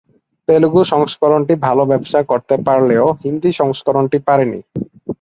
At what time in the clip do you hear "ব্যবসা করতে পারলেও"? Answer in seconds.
1.85-3.05